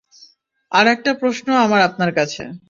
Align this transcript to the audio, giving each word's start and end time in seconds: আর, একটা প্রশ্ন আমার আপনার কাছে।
আর, 0.71 0.85
একটা 0.87 1.11
প্রশ্ন 1.13 1.47
আমার 1.55 1.81
আপনার 1.81 2.11
কাছে। 2.15 2.43